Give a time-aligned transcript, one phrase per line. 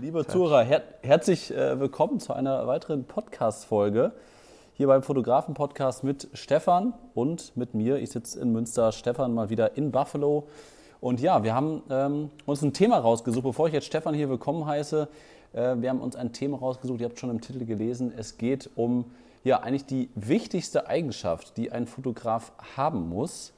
[0.00, 4.12] Liebe Zuhörer, her herzlich äh, willkommen zu einer weiteren Podcast-Folge
[4.72, 7.96] hier beim Fotografen-Podcast mit Stefan und mit mir.
[7.98, 10.48] Ich sitze in Münster, Stefan mal wieder in Buffalo.
[11.02, 13.44] Und ja, wir haben ähm, uns ein Thema rausgesucht.
[13.44, 15.08] Bevor ich jetzt Stefan hier willkommen heiße,
[15.52, 18.14] äh, wir haben uns ein Thema rausgesucht, ihr habt schon im Titel gelesen.
[18.16, 19.04] Es geht um
[19.44, 23.52] ja eigentlich die wichtigste Eigenschaft, die ein Fotograf haben muss,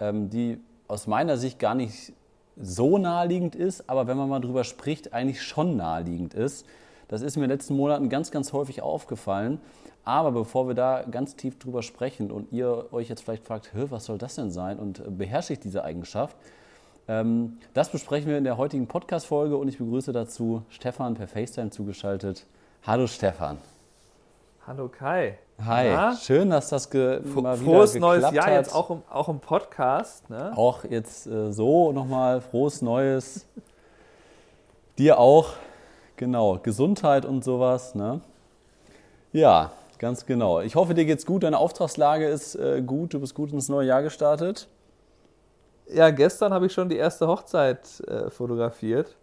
[0.00, 2.14] ähm, die aus meiner Sicht gar nicht
[2.56, 6.66] so naheliegend ist, aber wenn man mal drüber spricht, eigentlich schon naheliegend ist.
[7.08, 9.60] Das ist mir in den letzten Monaten ganz, ganz häufig aufgefallen.
[10.04, 14.04] Aber bevor wir da ganz tief drüber sprechen und ihr euch jetzt vielleicht fragt, was
[14.04, 16.36] soll das denn sein und äh, beherrsche ich diese Eigenschaft,
[17.08, 21.70] ähm, das besprechen wir in der heutigen Podcast-Folge und ich begrüße dazu Stefan per FaceTime
[21.70, 22.46] zugeschaltet.
[22.86, 23.58] Hallo Stefan.
[24.66, 25.38] Hallo Kai.
[25.62, 26.16] Hi, Na?
[26.16, 28.52] schön, dass das mal wieder Frohes neues Jahr hat.
[28.52, 30.28] jetzt auch im, auch im Podcast.
[30.28, 30.52] Ne?
[30.56, 33.46] Auch jetzt äh, so nochmal frohes neues.
[34.98, 35.50] Dir auch,
[36.16, 37.94] genau, Gesundheit und sowas.
[37.94, 38.20] Ne?
[39.32, 40.60] Ja, ganz genau.
[40.60, 43.86] Ich hoffe, dir geht's gut, deine Auftragslage ist äh, gut, du bist gut ins neue
[43.86, 44.68] Jahr gestartet.
[45.88, 49.16] Ja, gestern habe ich schon die erste Hochzeit äh, fotografiert.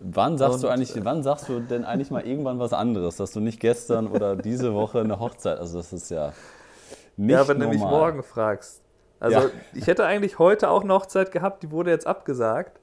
[0.00, 3.32] Wann sagst, und, du eigentlich, wann sagst du denn eigentlich mal irgendwann was anderes, dass
[3.32, 6.32] du nicht gestern oder diese Woche eine Hochzeit, also das ist ja
[7.16, 7.76] nicht Ja, wenn normal.
[7.76, 8.82] du mich morgen fragst.
[9.20, 9.50] Also ja.
[9.74, 12.80] ich hätte eigentlich heute auch eine Hochzeit gehabt, die wurde jetzt abgesagt.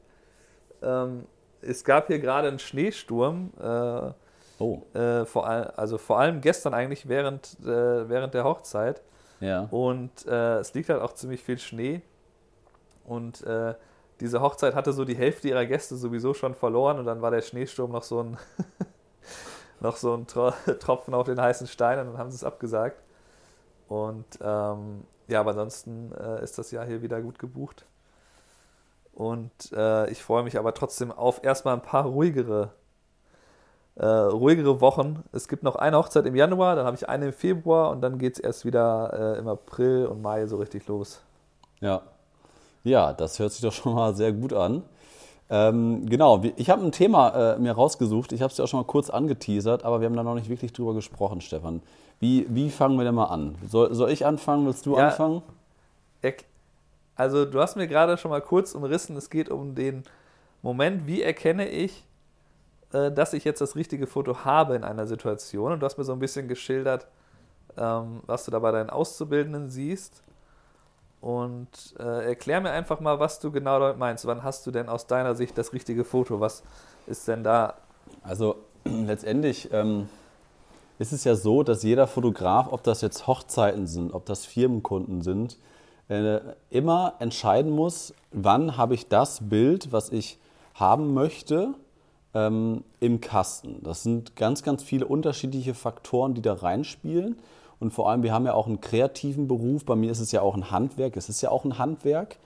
[0.81, 1.25] Ähm,
[1.61, 3.51] es gab hier gerade einen Schneesturm.
[3.59, 4.11] Äh,
[4.59, 4.81] oh.
[4.93, 9.01] Äh, vor, all, also vor allem gestern eigentlich während, äh, während der Hochzeit.
[9.39, 9.67] Ja.
[9.71, 12.01] Und äh, es liegt halt auch ziemlich viel Schnee.
[13.05, 13.75] Und äh,
[14.23, 17.41] diese Hochzeit hatte so die Hälfte ihrer Gäste sowieso schon verloren und dann war der
[17.41, 18.37] Schneesturm noch so ein,
[19.81, 20.27] noch so ein
[20.79, 23.03] Tropfen auf den heißen Stein und dann haben sie es abgesagt.
[23.89, 27.85] Und ähm, ja, aber ansonsten äh, ist das Jahr hier wieder gut gebucht.
[29.11, 32.71] Und äh, ich freue mich aber trotzdem auf erstmal ein paar ruhigere,
[33.95, 35.25] äh, ruhigere Wochen.
[35.33, 38.19] Es gibt noch eine Hochzeit im Januar, dann habe ich eine im Februar und dann
[38.19, 41.21] geht es erst wieder äh, im April und Mai so richtig los.
[41.81, 42.03] Ja,
[42.83, 44.83] ja, das hört sich doch schon mal sehr gut an.
[45.49, 48.31] Ähm, genau, ich habe ein Thema äh, mir rausgesucht.
[48.31, 50.49] Ich habe es ja auch schon mal kurz angeteasert, aber wir haben da noch nicht
[50.49, 51.81] wirklich drüber gesprochen, Stefan.
[52.19, 53.55] Wie, wie fangen wir denn mal an?
[53.67, 54.65] Soll, soll ich anfangen?
[54.65, 55.43] Willst du ja, anfangen?
[57.15, 60.03] Also, du hast mir gerade schon mal kurz umrissen, es geht um den
[60.61, 62.03] Moment, wie erkenne ich,
[62.93, 65.73] äh, dass ich jetzt das richtige Foto habe in einer Situation.
[65.73, 67.07] Und du hast mir so ein bisschen geschildert,
[67.77, 70.23] ähm, was du da bei deinen Auszubildenden siehst.
[71.23, 74.25] Und äh, erklär mir einfach mal, was du genau damit meinst.
[74.25, 76.41] Wann hast du denn aus deiner Sicht das richtige Foto?
[76.41, 76.63] Was
[77.07, 77.75] ist denn da?
[78.23, 80.09] Also letztendlich ähm,
[80.99, 85.21] ist es ja so, dass jeder Fotograf, ob das jetzt Hochzeiten sind, ob das Firmenkunden
[85.21, 85.57] sind,
[86.09, 90.39] äh, immer entscheiden muss, wann habe ich das Bild, was ich
[90.73, 91.73] haben möchte,
[92.33, 93.81] ähm, im Kasten.
[93.81, 97.37] Das sind ganz, ganz viele unterschiedliche Faktoren, die da reinspielen.
[97.83, 99.83] Und vor allem, wir haben ja auch einen kreativen Beruf.
[99.83, 101.17] Bei mir ist es ja auch ein Handwerk.
[101.17, 102.37] Es ist ja auch ein Handwerk,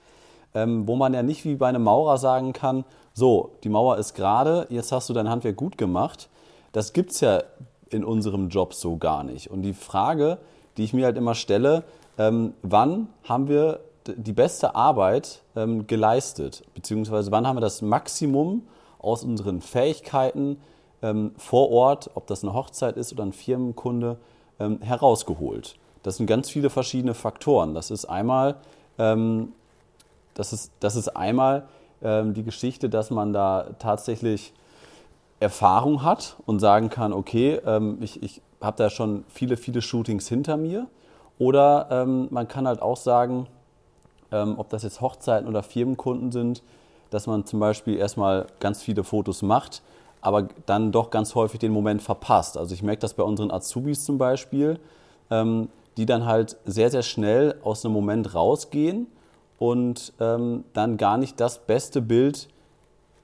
[0.52, 2.84] ähm, wo man ja nicht wie bei einem Maurer sagen kann,
[3.14, 6.28] so, die Mauer ist gerade, jetzt hast du dein Handwerk gut gemacht.
[6.72, 7.44] Das gibt es ja
[7.88, 9.48] in unserem Job so gar nicht.
[9.48, 10.38] Und die Frage,
[10.76, 11.84] die ich mir halt immer stelle,
[12.18, 13.78] ähm, wann haben wir
[14.08, 16.64] die beste Arbeit ähm, geleistet?
[16.74, 18.66] Beziehungsweise wann haben wir das Maximum
[18.98, 20.58] aus unseren Fähigkeiten
[21.00, 24.18] ähm, vor Ort, ob das eine Hochzeit ist oder ein Firmenkunde,
[24.60, 25.76] ähm, herausgeholt.
[26.02, 27.74] Das sind ganz viele verschiedene Faktoren.
[27.74, 28.56] Das ist einmal,
[28.98, 29.52] ähm,
[30.34, 31.66] das ist, das ist einmal
[32.02, 34.52] ähm, die Geschichte, dass man da tatsächlich
[35.40, 40.28] Erfahrung hat und sagen kann, okay, ähm, ich, ich habe da schon viele, viele Shootings
[40.28, 40.86] hinter mir.
[41.38, 43.46] Oder ähm, man kann halt auch sagen,
[44.32, 46.62] ähm, ob das jetzt Hochzeiten oder Firmenkunden sind,
[47.10, 49.82] dass man zum Beispiel erstmal ganz viele Fotos macht
[50.20, 52.56] aber dann doch ganz häufig den Moment verpasst.
[52.56, 54.78] Also ich merke das bei unseren Azubis zum Beispiel,
[55.30, 59.08] ähm, die dann halt sehr, sehr schnell aus einem Moment rausgehen
[59.58, 62.48] und ähm, dann gar nicht das beste Bild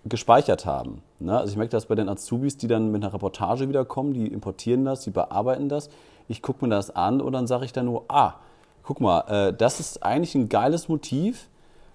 [0.05, 1.03] gespeichert haben.
[1.19, 1.37] Ne?
[1.37, 4.85] Also ich merke das bei den Azubis, die dann mit einer Reportage wiederkommen, die importieren
[4.85, 5.89] das, die bearbeiten das.
[6.29, 8.35] Ich gucke mir das an und dann sage ich dann nur, ah,
[8.83, 11.49] guck mal, äh, das ist eigentlich ein geiles Motiv.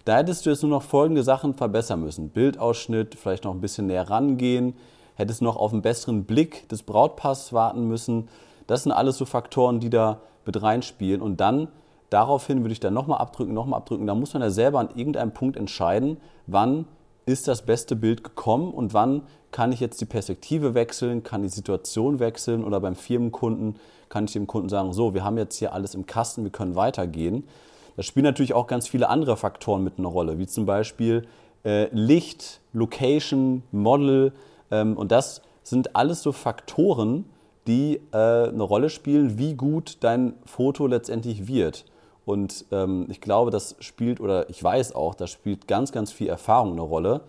[0.05, 2.29] Da hättest du jetzt nur noch folgende Sachen verbessern müssen.
[2.29, 4.75] Bildausschnitt, vielleicht noch ein bisschen näher rangehen,
[5.15, 8.29] hättest noch auf einen besseren Blick des Brautpaares warten müssen.
[8.67, 11.21] Das sind alles so Faktoren, die da mit reinspielen.
[11.21, 11.67] Und dann
[12.09, 14.07] daraufhin würde ich dann nochmal abdrücken, nochmal abdrücken.
[14.07, 16.17] Da muss man ja selber an irgendeinem Punkt entscheiden,
[16.47, 16.85] wann
[17.25, 21.49] ist das beste Bild gekommen und wann kann ich jetzt die Perspektive wechseln, kann die
[21.49, 23.75] Situation wechseln oder beim Firmenkunden
[24.09, 26.75] kann ich dem Kunden sagen, so, wir haben jetzt hier alles im Kasten, wir können
[26.75, 27.47] weitergehen.
[27.95, 31.27] Da spielen natürlich auch ganz viele andere Faktoren mit eine Rolle, wie zum Beispiel
[31.65, 34.31] äh, Licht, Location, Model,
[34.71, 37.25] Ähm, und das sind alles so Faktoren,
[37.67, 41.85] die äh, eine Rolle spielen, wie gut dein Foto letztendlich wird.
[42.25, 46.27] Und ähm, ich glaube, das spielt, oder ich weiß auch, das spielt ganz, ganz viel
[46.27, 47.21] Erfahrung eine Rolle,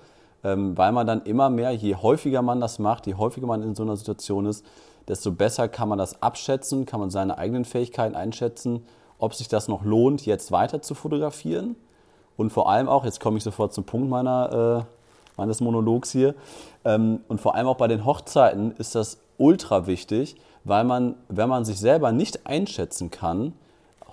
[0.44, 3.74] ähm, weil man dann immer mehr, je häufiger man das macht, je häufiger man in
[3.74, 4.64] so einer Situation ist,
[5.08, 8.84] desto besser kann man das abschätzen, kann man seine eigenen Fähigkeiten einschätzen,
[9.20, 11.76] ob sich das noch lohnt, jetzt weiter zu fotografieren.
[12.36, 14.92] Und vor allem auch, jetzt komme ich sofort zum Punkt meiner, äh,
[15.36, 16.34] meines Monologs hier,
[16.84, 21.48] ähm, und vor allem auch bei den Hochzeiten ist das ultra wichtig, weil man, wenn
[21.48, 23.54] man sich selber nicht einschätzen kann,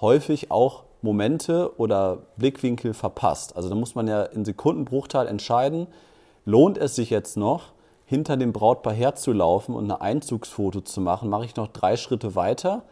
[0.02, 3.56] häufig auch Momente oder Blickwinkel verpasst.
[3.56, 5.88] Also da muss man ja in Sekundenbruchteil entscheiden,
[6.46, 7.72] lohnt es sich jetzt noch,
[8.06, 11.30] hinter dem Brautpaar herzulaufen und ein Einzugsfoto zu machen?
[11.30, 12.84] Mache ich noch drei Schritte weiter,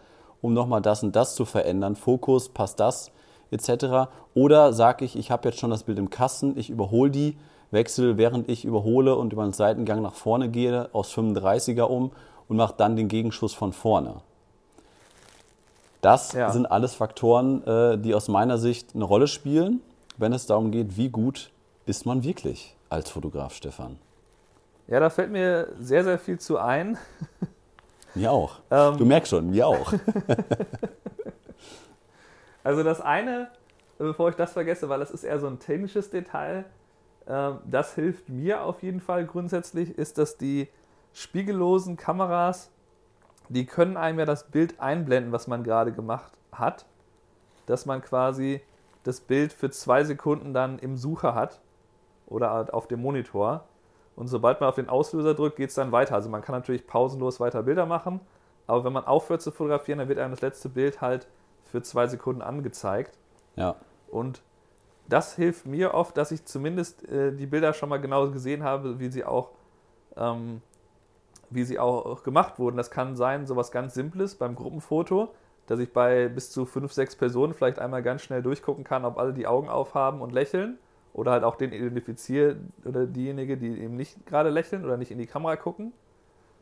[0.42, 1.96] um nochmal das und das zu verändern?
[1.96, 3.12] Fokus, passt das,
[3.52, 4.10] etc.
[4.34, 7.38] Oder sage ich, ich habe jetzt schon das Bild im Kasten, ich überhole die,
[7.72, 12.12] wechsle, während ich überhole und über den Seitengang nach vorne gehe, aus 35er um
[12.48, 14.22] und mache dann den Gegenschuss von vorne.
[16.02, 16.52] Das ja.
[16.52, 19.82] sind alles Faktoren, äh, die aus meiner Sicht eine Rolle spielen,
[20.18, 21.50] wenn es darum geht, wie gut
[21.86, 23.98] ist man wirklich als Fotograf, Stefan.
[24.88, 26.98] Ja, da fällt mir sehr, sehr viel zu ein.
[28.16, 28.60] Mir auch.
[28.72, 29.94] Ähm, du merkst schon, mir auch.
[32.64, 33.50] also das eine,
[33.98, 36.66] bevor ich das vergesse, weil das ist eher so ein technisches Detail,
[37.28, 40.68] ähm, das hilft mir auf jeden Fall grundsätzlich, ist, dass die
[41.14, 42.72] spiegellosen Kameras,
[43.50, 46.86] die können einem ja das Bild einblenden, was man gerade gemacht hat,
[47.66, 48.62] dass man quasi
[49.04, 51.62] das Bild für zwei Sekunden dann im Sucher hat
[52.28, 53.66] oder auf dem Monitor.
[54.16, 56.16] Und sobald man auf den Auslöser drückt, geht es dann weiter.
[56.16, 58.22] Also man kann natürlich pausenlos weiter Bilder machen,
[58.68, 61.28] aber wenn man aufhört zu fotografieren, dann wird einem das letzte Bild halt
[61.66, 63.18] für zwei Sekunden angezeigt.
[63.56, 63.76] Ja.
[64.10, 64.42] Und
[65.08, 69.00] das hilft mir oft, dass ich zumindest äh, die Bilder schon mal genau gesehen habe,
[69.00, 69.50] wie sie auch,
[70.16, 70.62] ähm,
[71.50, 72.78] wie sie auch gemacht wurden.
[72.78, 75.34] Das kann sein, sowas ganz Simples beim Gruppenfoto,
[75.68, 79.18] dass ich bei bis zu fünf, sechs Personen vielleicht einmal ganz schnell durchgucken kann, ob
[79.18, 80.80] alle die Augen aufhaben und lächeln
[81.16, 85.18] oder halt auch den identifizieren oder diejenige, die eben nicht gerade lächeln oder nicht in
[85.18, 85.94] die Kamera gucken.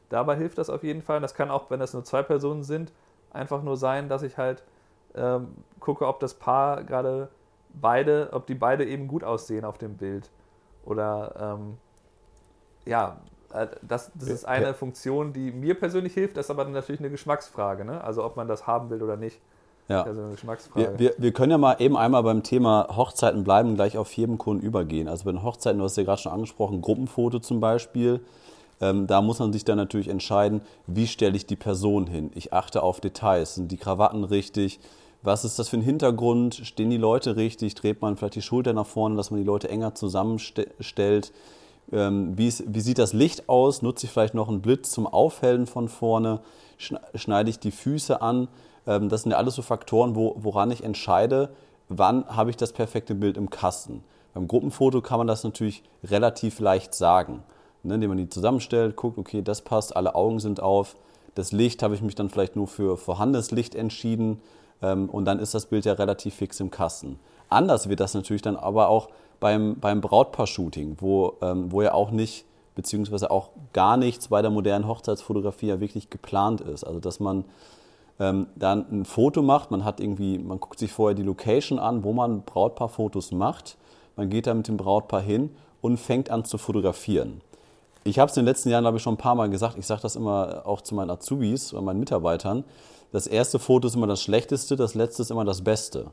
[0.09, 1.19] Dabei hilft das auf jeden Fall.
[1.21, 2.91] Das kann auch, wenn das nur zwei Personen sind,
[3.31, 4.63] einfach nur sein, dass ich halt
[5.15, 7.29] ähm, gucke, ob das Paar gerade
[7.73, 10.29] beide, ob die beide eben gut aussehen auf dem Bild.
[10.85, 11.77] Oder ähm,
[12.85, 13.21] ja,
[13.51, 17.09] äh, das, das ist eine Funktion, die mir persönlich hilft, das ist aber natürlich eine
[17.09, 18.03] Geschmacksfrage, ne?
[18.03, 19.41] also ob man das haben will oder nicht.
[19.89, 20.03] Ja.
[20.03, 20.94] Also eine Geschmacksfrage.
[20.97, 24.07] Wir, wir, wir, können ja mal eben einmal beim Thema Hochzeiten bleiben und gleich auf
[24.07, 25.07] Firmenkunden übergehen.
[25.07, 28.21] Also bei den Hochzeiten, du hast ja gerade schon angesprochen, Gruppenfoto zum Beispiel.
[28.81, 32.31] Ähm, da muss man sich dann natürlich entscheiden, wie stelle ich die Person hin.
[32.35, 33.56] Ich achte auf Details.
[33.56, 34.80] Sind die Krawatten richtig?
[35.21, 36.56] Was ist das für ein Hintergrund?
[36.56, 37.75] Stehen die Leute richtig?
[37.75, 41.31] Dreht man vielleicht die Schulter nach vorne, dass man die Leute enger zusammenstellt?
[41.91, 43.81] Ähm, wie, ist, wie, sieht das Licht aus?
[43.81, 46.39] Nutze ich vielleicht noch einen Blitz zum Aufhellen von vorne?
[46.77, 48.50] Schneide ich die Füße an?
[48.88, 51.50] Ähm, das sind ja alles so Faktoren, wo, woran ich entscheide,
[51.89, 54.03] wann habe ich das perfekte Bild im Kasten.
[54.33, 57.44] Beim Gruppenfoto kann man das natürlich relativ leicht sagen,
[57.83, 60.95] ne, indem man die zusammenstellt, guckt, okay, das passt, alle Augen sind auf.
[61.35, 64.41] Das Licht habe ich mich dann vielleicht nur für vorhandenes Licht entschieden
[64.81, 67.19] ähm, und dann ist das Bild ja relativ fix im Kasten.
[67.50, 69.09] Anders wird das natürlich dann aber auch
[69.39, 72.45] beim, beim Brautpaar-Shooting, wo, ähm, wo ja auch nicht,
[72.75, 76.84] beziehungsweise auch gar nichts bei der modernen Hochzeitsfotografie ja wirklich geplant ist.
[76.84, 77.46] Also dass man
[78.20, 79.72] ähm, dann ein Foto macht.
[79.72, 83.77] Man hat irgendwie, man guckt sich vorher die Location an, wo man Brautpaarfotos macht.
[84.15, 85.51] Man geht da mit dem Brautpaar hin
[85.82, 87.41] und fängt an zu fotografieren.
[88.03, 89.77] Ich habe es in den letzten Jahren, glaube ich, schon ein paar Mal gesagt.
[89.77, 92.63] Ich sage das immer auch zu meinen Azubis oder meinen Mitarbeitern.
[93.12, 96.08] Das erste Foto ist immer das schlechteste, das letzte ist immer das Beste.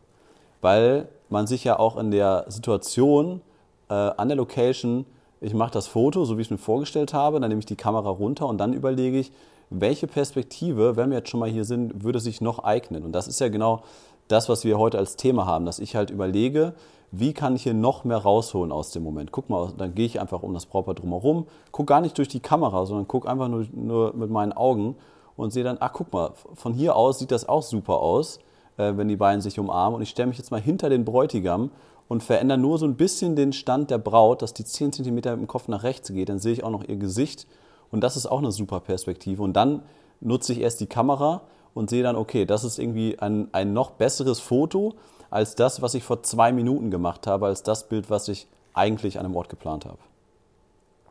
[0.60, 3.40] Weil man sich ja auch in der Situation,
[3.88, 5.06] äh, an der Location,
[5.40, 7.76] ich mache das Foto, so wie ich es mir vorgestellt habe, dann nehme ich die
[7.76, 9.32] Kamera runter und dann überlege ich,
[9.70, 13.04] welche Perspektive, wenn wir jetzt schon mal hier sind, würde sich noch eignen?
[13.04, 13.82] Und das ist ja genau
[14.28, 16.74] das, was wir heute als Thema haben, dass ich halt überlege,
[17.12, 19.32] wie kann ich hier noch mehr rausholen aus dem Moment?
[19.32, 22.40] Guck mal, dann gehe ich einfach um das Brautpaar drumherum, guck gar nicht durch die
[22.40, 24.96] Kamera, sondern guck einfach nur, nur mit meinen Augen
[25.36, 28.38] und sehe dann, ach guck mal, von hier aus sieht das auch super aus,
[28.76, 29.96] äh, wenn die beiden sich umarmen.
[29.96, 31.70] Und ich stelle mich jetzt mal hinter den Bräutigam
[32.08, 35.24] und verändere nur so ein bisschen den Stand der Braut, dass die 10 cm mit
[35.24, 36.28] dem Kopf nach rechts geht.
[36.28, 37.46] Dann sehe ich auch noch ihr Gesicht
[37.90, 39.42] und das ist auch eine super Perspektive.
[39.42, 39.82] Und dann
[40.20, 41.42] nutze ich erst die Kamera
[41.74, 44.94] und sehe dann, okay, das ist irgendwie ein, ein noch besseres Foto
[45.30, 49.18] als das, was ich vor zwei Minuten gemacht habe, als das Bild, was ich eigentlich
[49.18, 49.98] an einem Ort geplant habe.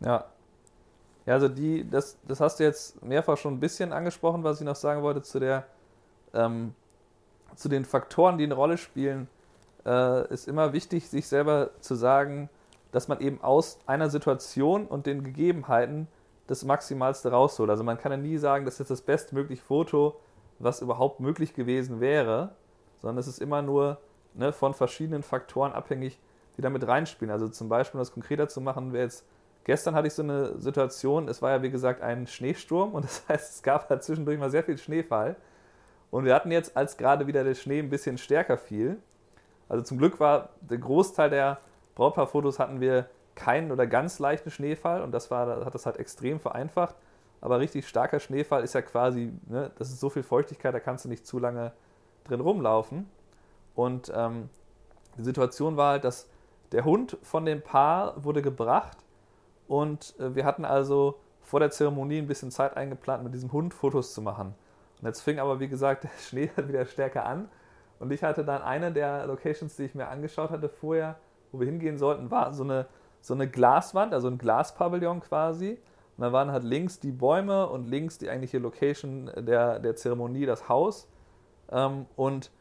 [0.02, 0.26] Ja.
[1.26, 4.66] Ja, also die, das, das hast du jetzt mehrfach schon ein bisschen angesprochen, was ich
[4.66, 5.66] noch sagen wollte zu der,
[6.34, 6.74] ähm,
[7.56, 9.28] zu den Faktoren, die eine Rolle spielen,
[9.86, 12.50] äh, ist immer wichtig, sich selber zu sagen,
[12.92, 16.08] dass man eben aus einer Situation und den Gegebenheiten
[16.50, 17.70] das Maximalste rausholt.
[17.70, 20.20] Also man kann ja nie sagen, das ist das bestmögliche Foto,
[20.58, 22.56] was überhaupt möglich gewesen wäre,
[22.98, 24.00] sondern es ist immer nur
[24.34, 26.20] ne, von verschiedenen Faktoren abhängig,
[26.58, 27.32] die damit reinspielen.
[27.32, 29.26] Also zum Beispiel, um das konkreter zu machen, wäre jetzt,
[29.64, 33.24] gestern hatte ich so eine Situation, es war ja wie gesagt ein Schneesturm und das
[33.30, 35.36] heißt, es gab halt zwischendurch mal sehr viel Schneefall.
[36.10, 38.98] Und wir hatten jetzt, als gerade wieder der Schnee ein bisschen stärker fiel,
[39.68, 41.60] also zum Glück war der Großteil der
[41.94, 46.40] Brautpaarfotos hatten wir keinen oder ganz leichten Schneefall und das war, hat das halt extrem
[46.40, 46.96] vereinfacht.
[47.42, 51.06] Aber richtig starker Schneefall ist ja quasi, ne, das ist so viel Feuchtigkeit, da kannst
[51.06, 51.72] du nicht zu lange
[52.26, 53.10] drin rumlaufen.
[53.76, 54.50] Und ähm,
[55.18, 56.30] die Situation war halt, dass
[56.72, 58.98] der Hund von dem Paar wurde gebracht
[59.68, 63.74] und äh, wir hatten also vor der Zeremonie ein bisschen Zeit eingeplant, mit diesem Hund
[63.74, 64.54] Fotos zu machen.
[65.00, 67.50] Und jetzt fing aber, wie gesagt, der Schnee wieder stärker an.
[68.00, 71.18] Und ich hatte dann eine der Locations, die ich mir angeschaut hatte vorher,
[71.52, 72.88] wo wir hingehen sollten, war so eine
[73.22, 75.78] so eine Glaswand, also ein Glaspavillon quasi.
[76.18, 80.46] Und da waren halt links die Bäume und links die eigentliche Location der, der Zeremonie,
[80.46, 81.08] das Haus.
[81.72, 82.52] Ähm, und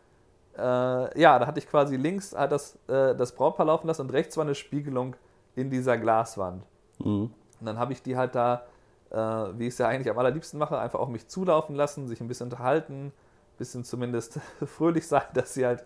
[0.56, 4.12] äh, ja, da hatte ich quasi links hat das, äh, das Brautpaar laufen lassen und
[4.12, 5.16] rechts war eine Spiegelung
[5.54, 6.64] in dieser Glaswand.
[6.98, 7.30] Mhm.
[7.60, 8.66] Und dann habe ich die halt da,
[9.10, 12.20] äh, wie ich es ja eigentlich am allerliebsten mache, einfach auch mich zulaufen lassen, sich
[12.20, 13.12] ein bisschen unterhalten, ein
[13.56, 15.84] bisschen zumindest fröhlich sein, dass sie halt,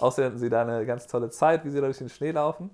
[0.00, 2.70] außer sie da eine ganz tolle Zeit, wie sie da durch den Schnee laufen.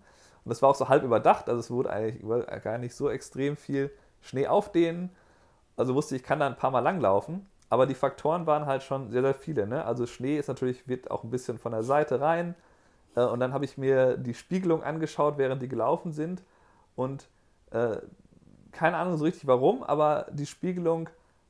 [0.47, 3.57] Und das war auch so halb überdacht, also es wurde eigentlich gar nicht so extrem
[3.57, 5.11] viel Schnee aufdehnen.
[5.77, 7.49] Also wusste ich, ich kann da ein paar Mal langlaufen.
[7.69, 9.67] Aber die Faktoren waren halt schon sehr, sehr viele.
[9.67, 9.85] Ne?
[9.85, 12.55] Also Schnee ist natürlich, wird auch ein bisschen von der Seite rein.
[13.17, 16.45] Äh, und dann habe ich mir die Spiegelung angeschaut, während die gelaufen sind.
[16.95, 17.27] Und
[17.73, 17.97] äh,
[18.71, 21.09] keine Ahnung so richtig warum, aber die Spiegelung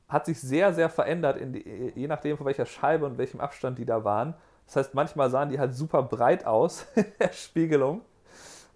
[0.09, 3.85] hat sich sehr, sehr verändert, die, je nachdem, von welcher Scheibe und welchem Abstand die
[3.85, 4.33] da waren.
[4.65, 8.01] Das heißt, manchmal sahen die halt super breit aus in der Spiegelung.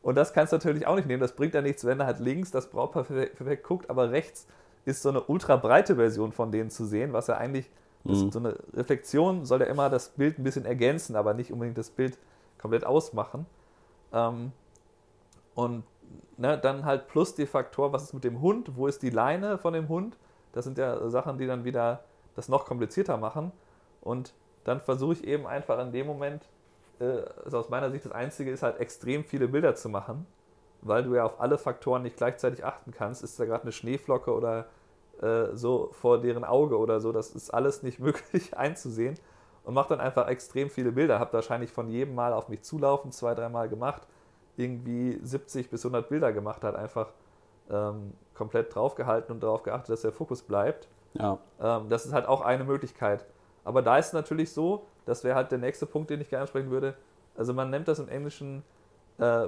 [0.01, 1.21] Und das kannst du natürlich auch nicht nehmen.
[1.21, 4.47] Das bringt ja nichts, wenn er halt links das Brautpaar perfekt guckt, aber rechts
[4.85, 7.69] ist so eine ultra breite Version von denen zu sehen, was ja eigentlich,
[8.03, 8.31] mhm.
[8.31, 11.91] so eine Reflexion soll ja immer das Bild ein bisschen ergänzen, aber nicht unbedingt das
[11.91, 12.17] Bild
[12.57, 13.45] komplett ausmachen.
[14.11, 14.51] Ähm,
[15.53, 15.83] und
[16.37, 19.57] ne, dann halt plus die Faktor, was ist mit dem Hund, wo ist die Leine
[19.59, 20.17] von dem Hund?
[20.53, 22.03] Das sind ja Sachen, die dann wieder
[22.35, 23.51] das noch komplizierter machen.
[24.01, 26.47] Und dann versuche ich eben einfach in dem Moment
[27.43, 30.25] also aus meiner Sicht das Einzige ist halt extrem viele Bilder zu machen,
[30.81, 33.23] weil du ja auf alle Faktoren nicht gleichzeitig achten kannst.
[33.23, 34.67] Ist da gerade eine Schneeflocke oder
[35.21, 39.15] äh, so vor deren Auge oder so, das ist alles nicht möglich einzusehen
[39.63, 41.19] und mach dann einfach extrem viele Bilder.
[41.19, 44.07] Hab wahrscheinlich von jedem Mal auf mich zulaufen, zwei, dreimal gemacht,
[44.57, 47.09] irgendwie 70 bis 100 Bilder gemacht, hat einfach
[47.69, 50.87] ähm, komplett draufgehalten und darauf geachtet, dass der Fokus bleibt.
[51.13, 51.37] Ja.
[51.59, 53.25] Ähm, das ist halt auch eine Möglichkeit.
[53.63, 56.43] Aber da ist es natürlich so, das wäre halt der nächste Punkt, den ich gerne
[56.43, 56.95] ansprechen würde.
[57.35, 58.63] Also man nennt das im Englischen
[59.17, 59.47] äh,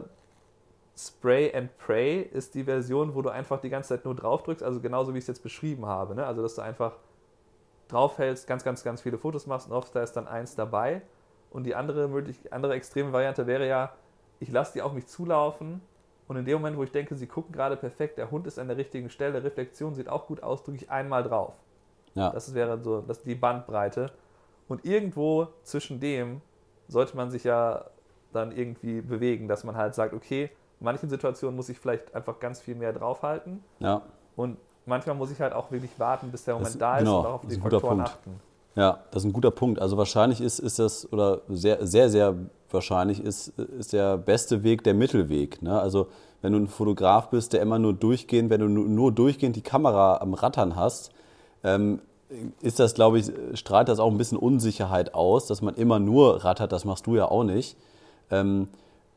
[0.95, 4.63] Spray and Pray ist die Version, wo du einfach die ganze Zeit nur drauf drückst,
[4.63, 6.15] also genauso wie ich es jetzt beschrieben habe.
[6.15, 6.25] Ne?
[6.25, 6.93] Also dass du einfach
[7.87, 11.01] draufhältst, ganz, ganz, ganz viele Fotos machst und oft da ist dann eins dabei.
[11.49, 13.93] Und die andere, möglich, andere extreme Variante wäre ja,
[14.39, 15.81] ich lasse die auf mich zulaufen
[16.27, 18.67] und in dem Moment, wo ich denke, sie gucken gerade perfekt, der Hund ist an
[18.67, 21.59] der richtigen Stelle, Reflexion sieht auch gut aus, drücke ich einmal drauf.
[22.13, 22.29] Ja.
[22.29, 24.11] Das wäre so das die Bandbreite.
[24.73, 26.41] Und irgendwo zwischen dem
[26.87, 27.85] sollte man sich ja
[28.31, 30.45] dann irgendwie bewegen, dass man halt sagt, okay,
[30.79, 33.63] in manchen Situationen muss ich vielleicht einfach ganz viel mehr draufhalten.
[33.77, 34.01] Ja.
[34.35, 37.19] Und manchmal muss ich halt auch wirklich warten, bis der Moment das, da ist genau,
[37.19, 38.09] und auch auf die Faktoren Punkt.
[38.09, 38.39] achten.
[38.73, 39.79] Ja, das ist ein guter Punkt.
[39.79, 42.35] Also wahrscheinlich ist, ist das, oder sehr, sehr, sehr
[42.71, 45.61] wahrscheinlich ist, ist der beste Weg der Mittelweg.
[45.61, 45.79] Ne?
[45.79, 46.07] Also
[46.41, 50.17] wenn du ein Fotograf bist, der immer nur durchgehend, wenn du nur durchgehend die Kamera
[50.17, 51.11] am Rattern hast,
[51.63, 52.01] ähm,
[52.61, 56.43] ist das, glaube ich, strahlt das auch ein bisschen Unsicherheit aus, dass man immer nur
[56.43, 57.77] rattert, das machst du ja auch nicht.
[58.31, 58.67] Ähm,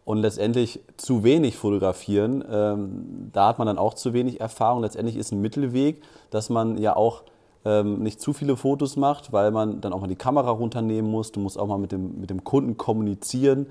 [0.05, 4.83] und letztendlich zu wenig fotografieren, ähm, da hat man dann auch zu wenig Erfahrung.
[4.83, 7.23] Letztendlich ist ein Mittelweg, dass man ja auch
[7.65, 11.33] ähm, nicht zu viele Fotos macht, weil man dann auch mal die Kamera runternehmen muss.
[11.33, 13.67] Du musst auch mal mit dem, mit dem Kunden kommunizieren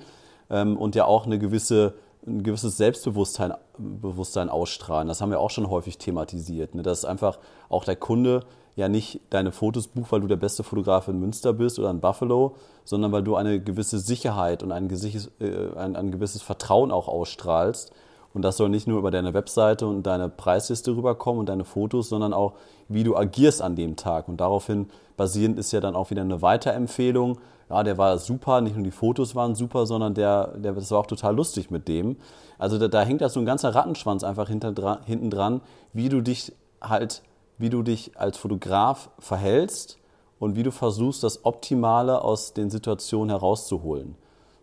[0.48, 1.96] und ja auch eine gewisse,
[2.28, 5.08] ein gewisses Selbstbewusstsein Bewusstsein ausstrahlen.
[5.08, 6.75] Das haben wir auch schon häufig thematisiert.
[6.75, 6.84] Ne?
[6.84, 8.42] Dass einfach auch der Kunde
[8.75, 12.01] ja nicht deine Fotos buchst, weil du der beste Fotograf in Münster bist oder in
[12.01, 16.91] Buffalo, sondern weil du eine gewisse Sicherheit und ein gewisses, äh, ein, ein gewisses Vertrauen
[16.91, 17.91] auch ausstrahlst.
[18.34, 22.10] Und das soll nicht nur über deine Webseite und deine Preisliste rüberkommen und deine Fotos,
[22.10, 22.53] sondern auch,
[22.89, 24.27] wie du agierst an dem Tag.
[24.27, 27.39] Und daraufhin basierend ist ja dann auch wieder eine Weiterempfehlung.
[27.70, 31.00] Ja, der war super, nicht nur die Fotos waren super, sondern der, der, das war
[31.00, 32.17] auch total lustig mit dem.
[32.60, 35.62] Also da, da hängt da so ein ganzer Rattenschwanz einfach hinten dran,
[35.94, 36.51] wie du dich
[36.82, 37.24] halt
[37.58, 39.98] wie du dich als Fotograf verhältst
[40.40, 44.16] und wie du versuchst, das Optimale aus den Situationen herauszuholen.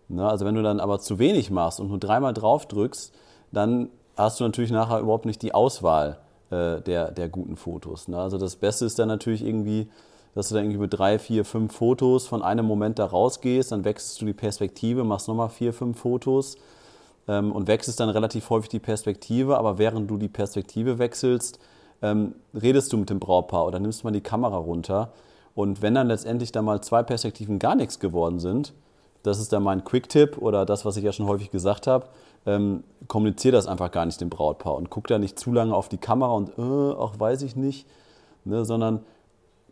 [0.09, 0.29] Ne?
[0.29, 3.13] Also wenn du dann aber zu wenig machst und nur dreimal drauf drückst,
[3.51, 6.19] dann hast du natürlich nachher überhaupt nicht die Auswahl,
[6.51, 8.09] äh, der, der guten Fotos.
[8.09, 8.19] Ne?
[8.19, 9.89] Also das Beste ist dann natürlich irgendwie,
[10.35, 13.85] dass du dann irgendwie mit drei, vier, fünf Fotos von einem Moment da rausgehst, dann
[13.85, 16.57] wechselst du die Perspektive, machst nochmal vier, fünf Fotos
[17.29, 21.59] ähm, und wechselst dann relativ häufig die Perspektive, aber während du die Perspektive wechselst,
[22.03, 25.13] ähm, redest du mit dem Brautpaar oder nimmst mal die Kamera runter.
[25.55, 28.73] Und wenn dann letztendlich da mal zwei Perspektiven gar nichts geworden sind,
[29.23, 32.07] das ist dann mein Quick-Tipp oder das, was ich ja schon häufig gesagt habe,
[32.45, 35.89] ähm, kommuniziere das einfach gar nicht dem Brautpaar und guck da nicht zu lange auf
[35.89, 37.87] die Kamera und äh, auch weiß ich nicht,
[38.45, 39.05] ne, sondern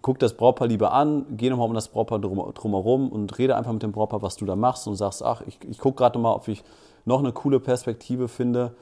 [0.03, 3.73] guck das Brautpaar lieber an, geh nochmal um das Brautpaar drum, drumherum und rede einfach
[3.73, 6.33] mit dem Brautpaar, was du da machst und sagst, ach, ich, ich gucke gerade mal,
[6.33, 6.63] ob ich
[7.05, 8.73] noch eine coole Perspektive finde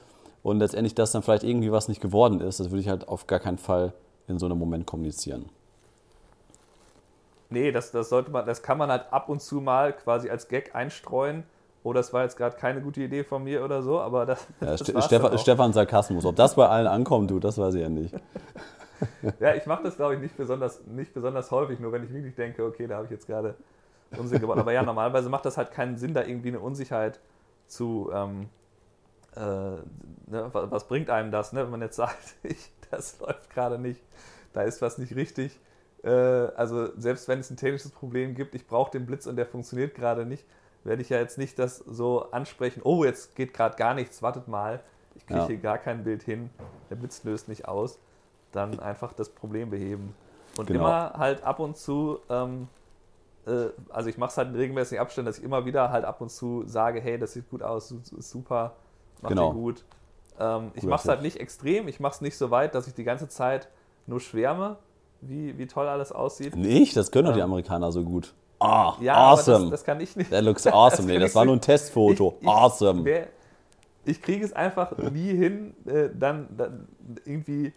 [0.42, 3.26] und letztendlich das dann vielleicht irgendwie was nicht geworden ist, das würde ich halt auf
[3.26, 3.92] gar keinen Fall
[4.28, 5.46] in so einem Moment kommunizieren.
[7.50, 10.48] Nee, das, das sollte man, das kann man halt ab und zu mal quasi als
[10.48, 11.44] Gag einstreuen.
[11.82, 14.46] Oh, das war jetzt gerade keine gute Idee von mir oder so, aber das.
[14.60, 16.26] Ja, das Stefan, Stefan Sarkasmus.
[16.26, 18.14] Ob das bei allen ankommt, du, das weiß ich ja nicht.
[19.40, 22.34] ja, ich mache das, glaube ich, nicht besonders, nicht besonders häufig, nur wenn ich wirklich
[22.34, 23.54] denke, okay, da habe ich jetzt gerade
[24.16, 24.58] Unsinn gemacht.
[24.58, 27.20] Aber ja, normalerweise macht das halt keinen Sinn, da irgendwie eine Unsicherheit
[27.66, 28.10] zu.
[28.12, 28.48] Ähm,
[29.36, 33.78] äh, ne, was bringt einem das, ne, wenn man jetzt sagt, ich, das läuft gerade
[33.78, 34.02] nicht,
[34.52, 35.60] da ist was nicht richtig
[36.02, 39.46] äh, also selbst wenn es ein technisches Problem gibt, ich brauche den Blitz und der
[39.46, 40.44] funktioniert gerade nicht,
[40.84, 44.48] werde ich ja jetzt nicht das so ansprechen, oh, jetzt geht gerade gar nichts, wartet
[44.48, 44.80] mal,
[45.16, 45.46] ich kriege ja.
[45.46, 46.50] hier gar kein Bild hin,
[46.90, 47.98] der Blitz löst nicht aus,
[48.52, 50.14] dann einfach das Problem beheben.
[50.56, 50.80] Und genau.
[50.80, 52.68] immer halt ab und zu, ähm,
[53.46, 56.20] äh, also ich mache es halt in regelmäßigen Abständen, dass ich immer wieder halt ab
[56.20, 58.76] und zu sage, hey, das sieht gut aus, super,
[59.22, 59.52] macht genau.
[59.52, 59.84] gut.
[60.38, 62.94] Ähm, ich mache es halt nicht extrem, ich mache es nicht so weit, dass ich
[62.94, 63.68] die ganze Zeit
[64.06, 64.76] nur schwärme,
[65.20, 66.56] wie, wie toll alles aussieht.
[66.56, 66.96] Nicht?
[66.96, 68.34] Das können doch die ähm, Amerikaner so gut.
[68.60, 69.64] Ah, oh, ja, awesome.
[69.64, 70.30] Das, das, kann ich nicht.
[70.30, 71.06] That looks awesome.
[71.06, 72.36] das nee, das war nur ein Testfoto.
[72.38, 73.04] Ich, ich, awesome.
[73.04, 73.28] Wer,
[74.04, 76.88] ich kriege es einfach nie hin, äh, dann, dann,
[77.24, 77.72] irgendwie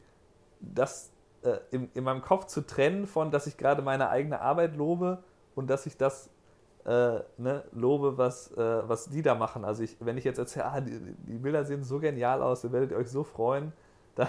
[0.60, 1.12] das
[1.44, 5.24] äh, in, in meinem Kopf zu trennen von, dass ich gerade meine eigene Arbeit lobe
[5.56, 6.30] und dass ich das
[6.86, 9.66] äh, ne, lobe, was, äh, was die da machen.
[9.66, 12.72] Also ich, wenn ich jetzt erzähle, ah, die, die, Bilder sehen so genial aus, ihr
[12.72, 13.72] werdet euch so freuen.
[14.14, 14.28] Da,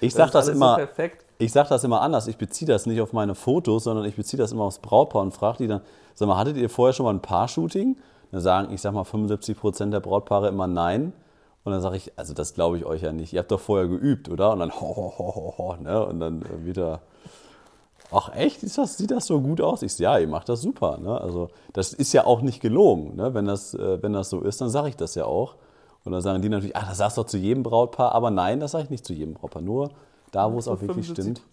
[0.00, 0.78] ich sage das, das immer.
[0.78, 1.02] So.
[1.38, 2.28] Ich sage das immer anders.
[2.28, 5.32] Ich beziehe das nicht auf meine Fotos, sondern ich beziehe das immer aufs Brautpaar und
[5.32, 5.80] frage die dann,
[6.14, 7.96] sag mal, hattet ihr vorher schon mal ein Paar-Shooting?
[8.30, 11.12] Dann sagen, ich sag mal, 75 Prozent der Brautpaare immer nein.
[11.64, 13.32] Und dann sage ich, also das glaube ich euch ja nicht.
[13.32, 14.52] Ihr habt doch vorher geübt, oder?
[14.52, 16.06] Und dann ho, ho, ho, ho, ho ne?
[16.06, 17.00] Und dann wieder,
[18.12, 19.82] ach echt, ist das, sieht das so gut aus?
[19.82, 20.98] Ich sage, ja, ihr macht das super.
[20.98, 21.20] Ne?
[21.20, 23.16] Also das ist ja auch nicht gelogen.
[23.16, 23.34] Ne?
[23.34, 25.56] Wenn, das, äh, wenn das so ist, dann sage ich das ja auch.
[26.04, 28.12] Und dann sagen die natürlich, ach, das sagst du doch zu jedem Brautpaar.
[28.12, 29.62] Aber nein, das sage ich nicht zu jedem Brautpaar.
[29.62, 29.90] Nur
[30.30, 31.42] da, wo es auch wirklich stimmt.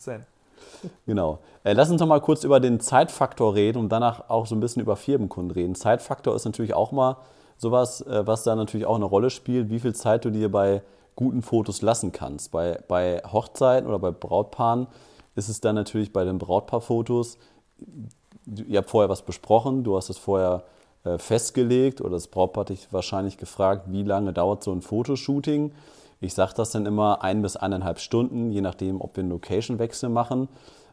[1.05, 1.39] Genau.
[1.63, 4.59] Äh, lass uns noch mal kurz über den Zeitfaktor reden und danach auch so ein
[4.59, 5.75] bisschen über Firmenkunden reden.
[5.75, 7.17] Zeitfaktor ist natürlich auch mal
[7.57, 10.81] sowas, äh, was da natürlich auch eine Rolle spielt, wie viel Zeit du dir bei
[11.15, 12.51] guten Fotos lassen kannst.
[12.51, 14.87] Bei, bei Hochzeiten oder bei Brautpaaren
[15.35, 17.37] ist es dann natürlich bei den Brautpaarfotos,
[18.45, 20.63] ihr habt vorher was besprochen, du hast es vorher
[21.03, 25.73] äh, festgelegt oder das Brautpaar hat dich wahrscheinlich gefragt, wie lange dauert so ein Fotoshooting.
[26.21, 30.09] Ich sage das dann immer ein bis eineinhalb Stunden, je nachdem, ob wir einen Location-Wechsel
[30.09, 30.47] machen,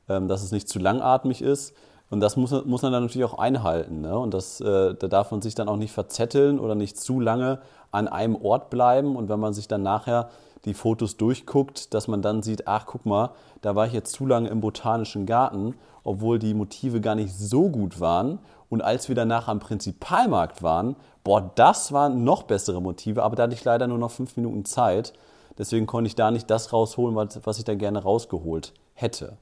[0.08, 1.74] ähm, dass es nicht zu langatmig ist.
[2.10, 4.00] Und das muss, muss man dann natürlich auch einhalten.
[4.00, 4.18] Ne?
[4.18, 7.60] Und das, äh, da darf man sich dann auch nicht verzetteln oder nicht zu lange
[7.92, 9.14] an einem Ort bleiben.
[9.14, 10.28] Und wenn man sich dann nachher
[10.64, 13.30] die Fotos durchguckt, dass man dann sieht, ach guck mal,
[13.62, 17.68] da war ich jetzt zu lange im botanischen Garten, obwohl die Motive gar nicht so
[17.68, 18.38] gut waren.
[18.68, 23.44] Und als wir danach am Prinzipalmarkt waren, boah, das waren noch bessere Motive, aber da
[23.44, 25.12] hatte ich leider nur noch fünf Minuten Zeit.
[25.58, 29.36] Deswegen konnte ich da nicht das rausholen, was, was ich da gerne rausgeholt hätte.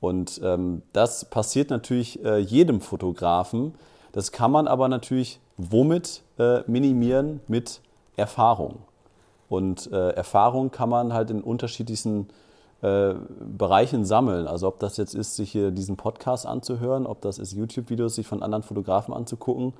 [0.00, 3.74] Und ähm, das passiert natürlich äh, jedem Fotografen.
[4.12, 7.40] Das kann man aber natürlich womit äh, minimieren?
[7.48, 7.80] Mit
[8.16, 8.78] Erfahrung.
[9.48, 12.28] Und äh, Erfahrung kann man halt in unterschiedlichsten
[12.82, 14.46] äh, Bereichen sammeln.
[14.46, 18.26] Also ob das jetzt ist, sich hier diesen Podcast anzuhören, ob das ist, YouTube-Videos sich
[18.26, 19.72] von anderen Fotografen anzugucken.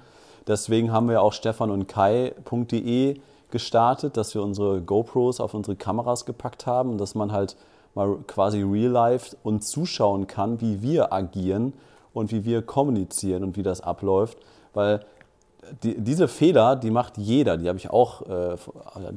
[0.46, 6.24] Deswegen haben wir auch stefan und kai.de gestartet, dass wir unsere GoPros auf unsere Kameras
[6.24, 7.56] gepackt haben, dass man halt
[7.94, 11.72] mal quasi real life uns zuschauen kann, wie wir agieren
[12.12, 14.38] und wie wir kommunizieren und wie das abläuft,
[14.74, 15.00] weil
[15.82, 18.56] die, diese Fehler, die macht jeder, die habe ich auch, äh,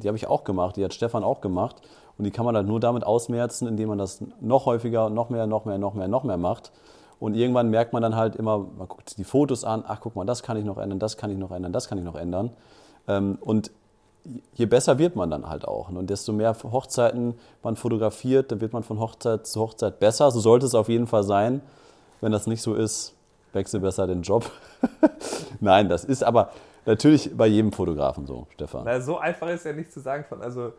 [0.04, 1.76] habe ich auch gemacht, die hat Stefan auch gemacht
[2.18, 5.46] und die kann man halt nur damit ausmerzen, indem man das noch häufiger, noch mehr,
[5.46, 6.72] noch mehr, noch mehr, noch mehr macht.
[7.20, 10.16] Und irgendwann merkt man dann halt immer, man guckt sich die Fotos an, ach guck
[10.16, 12.16] mal, das kann ich noch ändern, das kann ich noch ändern, das kann ich noch
[12.16, 12.50] ändern.
[13.06, 13.70] Ähm, und
[14.54, 15.88] je besser wird man dann halt auch.
[15.88, 20.30] Und desto mehr Hochzeiten man fotografiert, dann wird man von Hochzeit zu Hochzeit besser.
[20.30, 21.60] So sollte es auf jeden Fall sein.
[22.20, 23.14] Wenn das nicht so ist,
[23.52, 24.50] wechsel besser den Job.
[25.60, 26.50] Nein, das ist aber
[26.86, 28.84] natürlich bei jedem Fotografen so, Stefan.
[28.84, 30.72] Na, so einfach ist ja nicht zu sagen von, also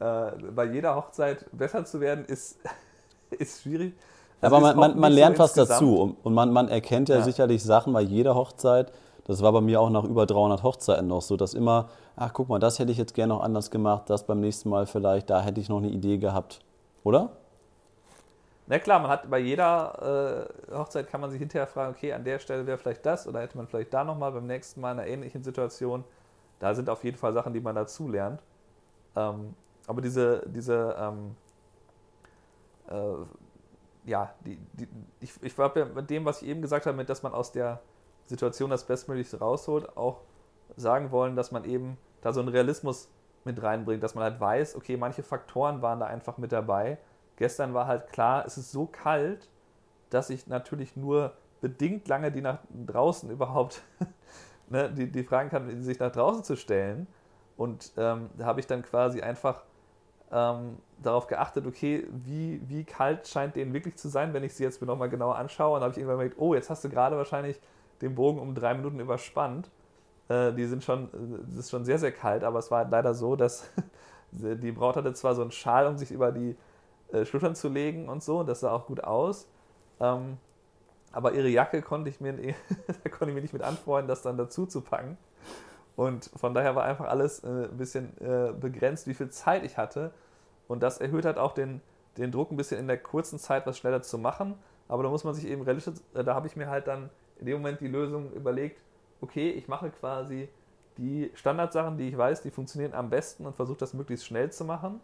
[0.00, 2.58] äh, bei jeder Hochzeit besser zu werden, ist,
[3.30, 3.94] ist schwierig.
[4.40, 7.16] Also aber man, man, man lernt so was dazu und, und man, man erkennt ja,
[7.16, 8.92] ja, sicherlich Sachen bei jeder Hochzeit.
[9.26, 12.50] Das war bei mir auch nach über 300 Hochzeiten noch so, dass immer, ach guck
[12.50, 15.40] mal, das hätte ich jetzt gerne noch anders gemacht, das beim nächsten Mal vielleicht, da
[15.40, 16.60] hätte ich noch eine Idee gehabt.
[17.04, 17.30] Oder?
[18.66, 22.24] Na klar, man hat bei jeder äh, Hochzeit kann man sich hinterher fragen, okay, an
[22.24, 25.00] der Stelle wäre vielleicht das oder hätte man vielleicht da nochmal beim nächsten Mal in
[25.00, 26.04] einer ähnlichen Situation.
[26.60, 28.40] Da sind auf jeden Fall Sachen, die man dazu lernt.
[29.16, 29.54] Ähm,
[29.86, 31.36] aber diese, diese ähm,
[32.88, 34.88] äh, ja, die, die,
[35.20, 37.52] ich, ich war ja mit dem, was ich eben gesagt habe, mit, dass man aus
[37.52, 37.80] der
[38.26, 40.20] Situation das Bestmöglichste rausholt, auch
[40.76, 43.10] sagen wollen, dass man eben da so einen Realismus
[43.44, 46.98] mit reinbringt, dass man halt weiß, okay, manche Faktoren waren da einfach mit dabei
[47.36, 49.48] Gestern war halt klar, es ist so kalt,
[50.10, 53.82] dass ich natürlich nur bedingt lange die nach draußen überhaupt,
[54.68, 57.06] ne, die, die fragen kann, sich nach draußen zu stellen.
[57.56, 59.62] Und ähm, da habe ich dann quasi einfach
[60.30, 64.64] ähm, darauf geachtet, okay, wie, wie kalt scheint denen wirklich zu sein, wenn ich sie
[64.64, 65.76] jetzt mir nochmal genauer anschaue.
[65.76, 67.60] Und habe ich irgendwann gemerkt, oh, jetzt hast du gerade wahrscheinlich
[68.02, 69.70] den Bogen um drei Minuten überspannt.
[70.28, 71.08] Äh, die sind schon,
[71.46, 73.70] das ist schon sehr, sehr kalt, aber es war leider so, dass
[74.32, 76.56] die Braut hatte zwar so einen Schal, um sich über die
[77.14, 78.42] äh, Schultern zu legen und so.
[78.42, 79.48] Das sah auch gut aus.
[80.00, 80.38] Ähm,
[81.12, 82.32] aber ihre Jacke konnte ich mir,
[83.04, 85.16] da konnte ich mir nicht mit anfreunden, das dann dazu zu packen.
[85.96, 89.78] Und von daher war einfach alles äh, ein bisschen äh, begrenzt, wie viel Zeit ich
[89.78, 90.12] hatte.
[90.66, 91.80] Und das erhöht halt auch den,
[92.16, 94.56] den Druck ein bisschen in der kurzen Zeit was schneller zu machen.
[94.88, 97.46] Aber da muss man sich eben realistisch, äh, da habe ich mir halt dann in
[97.46, 98.80] dem Moment die Lösung überlegt,
[99.20, 100.48] okay, ich mache quasi
[100.98, 104.64] die Standardsachen, die ich weiß, die funktionieren am besten und versuche das möglichst schnell zu
[104.64, 105.00] machen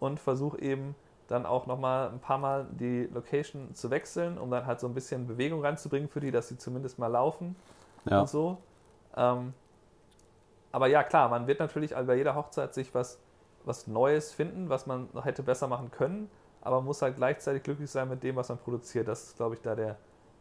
[0.00, 0.94] und versuche eben
[1.32, 4.94] dann auch nochmal ein paar Mal die Location zu wechseln, um dann halt so ein
[4.94, 7.56] bisschen Bewegung reinzubringen für die, dass sie zumindest mal laufen
[8.04, 8.20] ja.
[8.20, 8.58] und so.
[9.16, 9.54] Ähm,
[10.70, 13.18] aber ja, klar, man wird natürlich bei jeder Hochzeit sich was,
[13.64, 17.62] was Neues finden, was man noch hätte besser machen können, aber man muss halt gleichzeitig
[17.62, 19.08] glücklich sein mit dem, was man produziert.
[19.08, 19.96] Das ist, glaube ich, da der,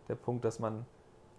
[0.08, 0.86] der Punkt, dass man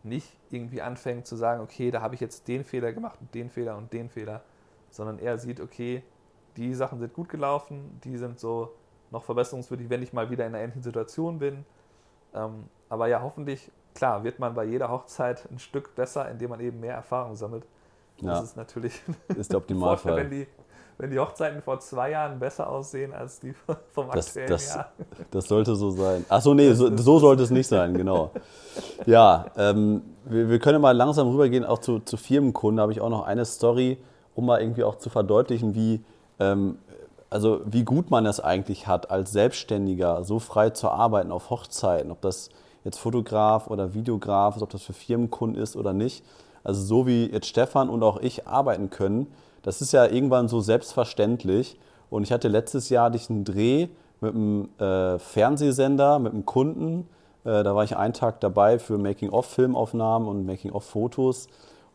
[0.02, 3.50] nicht irgendwie anfängt zu sagen, okay, da habe ich jetzt den Fehler gemacht und den
[3.50, 4.42] Fehler und den Fehler,
[4.90, 6.02] sondern eher sieht, okay,
[6.56, 8.74] die Sachen sind gut gelaufen, die sind so
[9.12, 11.64] noch verbesserungswürdig, wenn ich mal wieder in einer ähnlichen Situation bin.
[12.34, 16.60] Ähm, aber ja, hoffentlich, klar, wird man bei jeder Hochzeit ein Stück besser, indem man
[16.60, 17.64] eben mehr Erfahrung sammelt.
[18.20, 18.32] Ja.
[18.32, 19.00] Das ist natürlich
[19.36, 20.16] ist der Optimalfall.
[20.16, 20.46] wenn, die,
[20.98, 23.52] wenn die Hochzeiten vor zwei Jahren besser aussehen als die
[23.92, 24.92] vom aktuellen das, das, Jahr.
[25.30, 26.24] Das sollte so sein.
[26.28, 28.30] Achso, nee, so, so sollte es nicht sein, genau.
[29.04, 32.78] Ja, ähm, wir, wir, können mal langsam rübergehen, auch zu, zu Firmenkunden.
[32.78, 33.98] Da habe ich auch noch eine Story,
[34.34, 36.02] um mal irgendwie auch zu verdeutlichen, wie
[36.38, 36.78] ähm,
[37.32, 42.10] also wie gut man es eigentlich hat, als Selbstständiger so frei zu arbeiten auf Hochzeiten,
[42.10, 42.50] ob das
[42.84, 46.24] jetzt Fotograf oder Videograf ist, ob das für Firmenkunden ist oder nicht.
[46.62, 49.28] Also so wie jetzt Stefan und auch ich arbeiten können,
[49.62, 51.78] das ist ja irgendwann so selbstverständlich.
[52.10, 53.88] Und ich hatte letztes Jahr einen Dreh
[54.20, 57.08] mit einem äh, Fernsehsender, mit einem Kunden.
[57.44, 61.48] Äh, da war ich einen Tag dabei für Making-of-Filmaufnahmen und Making-of-Fotos.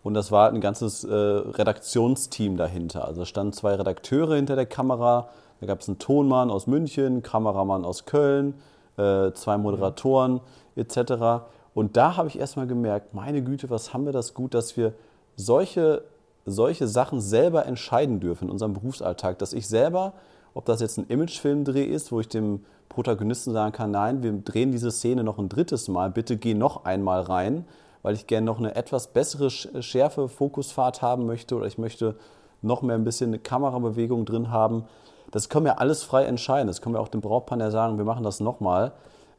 [0.08, 3.06] Und das war ein ganzes äh, Redaktionsteam dahinter.
[3.06, 5.28] Also standen zwei Redakteure hinter der Kamera.
[5.60, 8.54] Da gab es einen Tonmann aus München, einen Kameramann aus Köln,
[8.96, 10.40] äh, zwei Moderatoren
[10.78, 11.50] etc.
[11.74, 14.94] Und da habe ich erstmal gemerkt, meine Güte, was haben wir das gut, dass wir
[15.36, 16.06] solche,
[16.46, 19.38] solche Sachen selber entscheiden dürfen in unserem Berufsalltag.
[19.40, 20.14] Dass ich selber,
[20.54, 24.72] ob das jetzt ein Imagefilmdreh ist, wo ich dem Protagonisten sagen kann, nein, wir drehen
[24.72, 27.66] diese Szene noch ein drittes Mal, bitte geh noch einmal rein
[28.08, 32.16] weil ich gerne noch eine etwas bessere Schärfe, Fokusfahrt haben möchte oder ich möchte
[32.62, 34.86] noch mehr ein bisschen eine Kamerabewegung drin haben.
[35.32, 36.68] Das können wir alles frei entscheiden.
[36.68, 38.94] Das können wir auch dem Brautpaar sagen, wir machen das nochmal.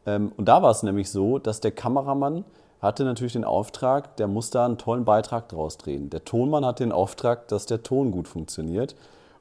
[0.05, 2.45] Ähm, und da war es nämlich so, dass der Kameramann
[2.83, 6.11] hatte natürlich den Auftrag, der muss da einen tollen Beitrag draus drehen.
[6.11, 8.97] Der Tonmann hat den Auftrag, dass der Ton gut funktioniert.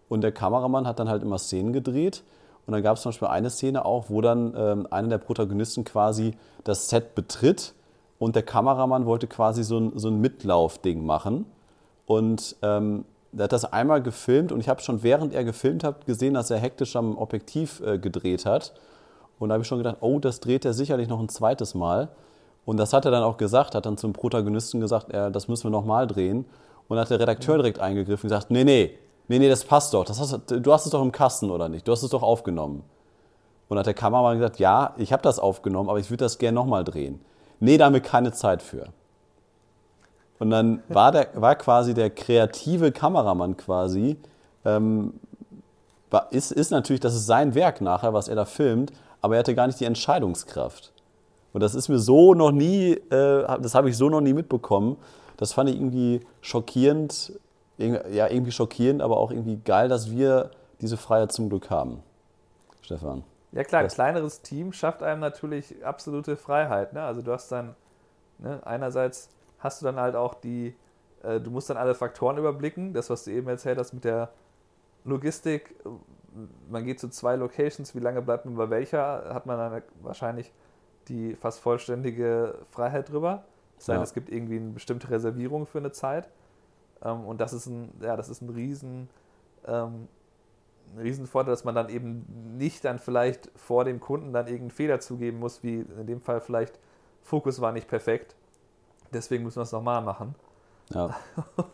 [0.08, 2.24] Und der Kameramann hat dann halt immer Szenen gedreht.
[2.66, 5.84] Und dann gab es zum Beispiel eine Szene auch, wo dann ähm, einer der Protagonisten
[5.84, 7.74] quasi das Set betritt
[8.20, 11.46] und der Kameramann wollte quasi so ein, so ein Mitlaufding machen.
[12.06, 16.06] Und ähm, er hat das einmal gefilmt und ich habe schon während er gefilmt hat
[16.06, 18.74] gesehen, dass er hektisch am Objektiv äh, gedreht hat.
[19.40, 22.10] Und da habe ich schon gedacht, oh, das dreht er sicherlich noch ein zweites Mal.
[22.66, 25.66] Und das hat er dann auch gesagt, hat dann zum Protagonisten gesagt, äh, das müssen
[25.66, 26.46] wir nochmal drehen.
[26.88, 29.94] Und dann hat der Redakteur direkt eingegriffen und gesagt, nee, nee, nee, nee, das passt
[29.94, 30.06] doch.
[30.06, 31.88] Das hast, du hast es doch im Kasten, oder nicht?
[31.88, 32.84] Du hast es doch aufgenommen.
[33.68, 36.38] Und dann hat der Kameramann gesagt, ja, ich habe das aufgenommen, aber ich würde das
[36.40, 37.20] gerne nochmal drehen
[37.60, 38.88] nee, da haben wir keine Zeit für.
[40.40, 44.18] Und dann war, der, war quasi der kreative Kameramann quasi,
[44.66, 45.14] ähm,
[46.10, 48.92] war, ist, ist natürlich, das ist sein Werk nachher, was er da filmt,
[49.22, 50.94] aber er hatte gar nicht die Entscheidungskraft.
[51.54, 54.98] Und das ist mir so noch nie, äh, das habe ich so noch nie mitbekommen.
[55.38, 57.34] Das fand ich irgendwie schockierend,
[57.78, 62.04] ja, irgendwie schockierend, aber auch irgendwie geil, dass wir diese Freiheit zum Glück haben.
[62.82, 63.24] Stefan.
[63.52, 66.94] Ja klar, ein kleineres Team schafft einem natürlich absolute Freiheit.
[66.94, 67.02] Ne?
[67.02, 67.76] Also du hast dann,
[68.40, 69.30] ne, einerseits
[69.60, 70.76] hast du dann halt auch die,
[71.24, 72.94] äh, du musst dann alle Faktoren überblicken.
[72.94, 74.30] Das, was du eben erzählt hast mit der
[75.06, 75.76] Logistik,
[76.70, 80.54] man geht zu zwei Locations, wie lange bleibt man bei welcher, hat man dann wahrscheinlich
[81.08, 83.46] die fast vollständige Freiheit drüber.
[83.78, 84.04] Es sei denn, ja.
[84.04, 86.30] es gibt irgendwie eine bestimmte Reservierung für eine Zeit.
[87.02, 89.10] Ähm, und das ist ein, ja, das ist ein riesen,
[89.66, 90.08] ähm,
[90.96, 92.26] ein Riesenvorteil, dass man dann eben
[92.58, 96.42] nicht dann vielleicht vor dem Kunden dann irgendeinen Fehler zugeben muss, wie in dem Fall
[96.42, 96.80] vielleicht
[97.24, 98.36] Fokus war nicht perfekt.
[99.14, 100.36] Deswegen müssen wir es nochmal machen.
[100.94, 101.16] Ja.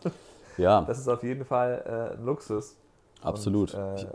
[0.56, 0.82] ja.
[0.82, 2.76] Das ist auf jeden Fall äh, ein Luxus.
[3.22, 3.74] Absolut.
[3.74, 4.06] Und, äh, ich,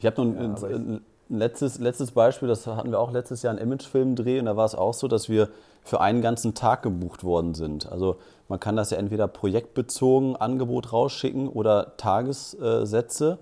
[0.00, 3.42] ich habe noch ein, ja, ein, ein, letztes, letztes Beispiel, das hatten wir auch letztes
[3.42, 5.48] Jahr einen Imagefilm-Dreh und da war es auch so, dass wir
[5.82, 7.90] für einen ganzen Tag gebucht worden sind.
[7.90, 8.16] Also
[8.48, 13.38] man kann das ja entweder projektbezogen Angebot rausschicken oder Tagessätze.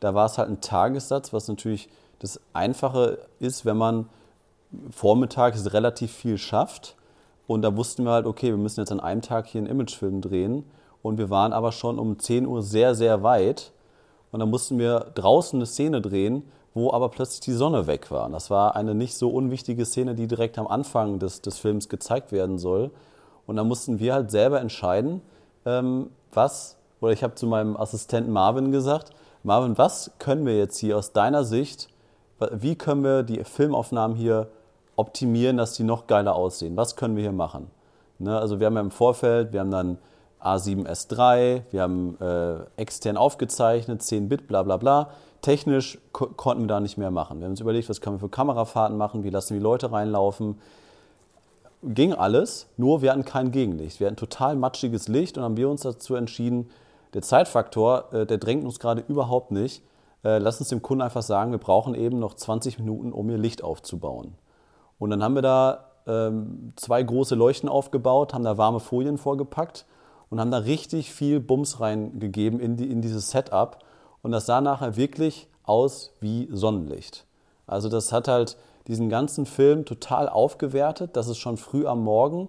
[0.00, 4.08] Da war es halt ein Tagessatz, was natürlich das Einfache ist, wenn man
[4.90, 6.96] vormittags relativ viel schafft.
[7.46, 10.20] Und da wussten wir halt, okay, wir müssen jetzt an einem Tag hier einen Imagefilm
[10.20, 10.64] drehen.
[11.02, 13.72] Und wir waren aber schon um 10 Uhr sehr, sehr weit.
[14.32, 18.26] Und dann mussten wir draußen eine Szene drehen, wo aber plötzlich die Sonne weg war.
[18.26, 21.88] Und das war eine nicht so unwichtige Szene, die direkt am Anfang des, des Films
[21.88, 22.90] gezeigt werden soll.
[23.46, 25.20] Und dann mussten wir halt selber entscheiden,
[25.66, 29.10] ähm, was, oder ich habe zu meinem Assistenten Marvin gesagt,
[29.46, 31.90] Marvin, was können wir jetzt hier aus deiner Sicht,
[32.50, 34.48] wie können wir die Filmaufnahmen hier
[34.96, 36.78] optimieren, dass die noch geiler aussehen?
[36.78, 37.70] Was können wir hier machen?
[38.18, 39.98] Ne, also wir haben ja im Vorfeld, wir haben dann
[40.40, 45.10] A7S3, wir haben äh, extern aufgezeichnet, 10 Bit, bla bla bla.
[45.42, 47.38] Technisch ko konnten wir da nicht mehr machen.
[47.38, 49.92] Wir haben uns überlegt, was können wir für Kamerafahrten machen, wie lassen wir die Leute
[49.92, 50.58] reinlaufen.
[51.82, 54.00] Ging alles, nur wir hatten kein Gegenlicht.
[54.00, 56.70] Wir hatten total matschiges Licht und haben wir uns dazu entschieden,
[57.14, 59.82] der Zeitfaktor, äh, der drängt uns gerade überhaupt nicht.
[60.24, 63.38] Äh, lass uns dem Kunden einfach sagen, wir brauchen eben noch 20 Minuten, um ihr
[63.38, 64.34] Licht aufzubauen.
[64.98, 69.86] Und dann haben wir da ähm, zwei große Leuchten aufgebaut, haben da warme Folien vorgepackt
[70.30, 73.78] und haben da richtig viel Bums reingegeben in, die, in dieses Setup.
[74.22, 77.26] Und das sah nachher wirklich aus wie Sonnenlicht.
[77.66, 81.16] Also das hat halt diesen ganzen Film total aufgewertet.
[81.16, 82.48] Das ist schon früh am Morgen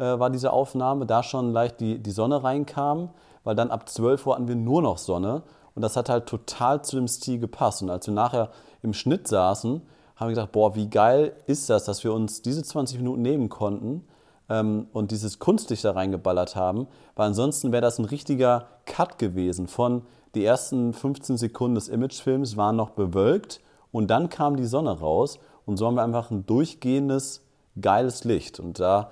[0.00, 3.10] äh, war diese Aufnahme, da schon leicht die, die Sonne reinkam,
[3.44, 5.42] weil dann ab 12 Uhr hatten wir nur noch Sonne.
[5.74, 7.82] Und das hat halt total zu dem Stil gepasst.
[7.82, 8.50] Und als wir nachher
[8.82, 9.82] im Schnitt saßen,
[10.16, 13.48] haben wir gedacht, boah, wie geil ist das, dass wir uns diese 20 Minuten nehmen
[13.48, 14.04] konnten
[14.50, 19.66] ähm, und dieses Kunstlicht da reingeballert haben, weil ansonsten wäre das ein richtiger Cut gewesen
[19.66, 20.02] von
[20.34, 23.60] die ersten 15 Sekunden des Imagefilms waren noch bewölkt
[23.92, 27.42] und dann kam die Sonne raus und so haben wir einfach ein durchgehendes,
[27.80, 28.60] geiles Licht.
[28.60, 29.10] Und da